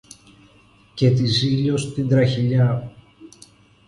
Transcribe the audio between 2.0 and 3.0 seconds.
τραχηλιά